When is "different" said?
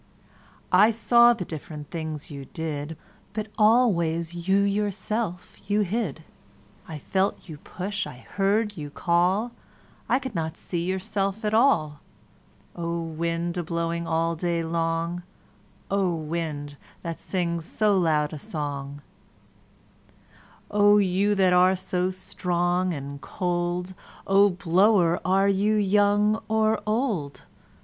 1.45-1.91